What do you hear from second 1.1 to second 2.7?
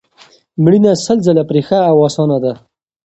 ځله پرې ښه او اسانه ده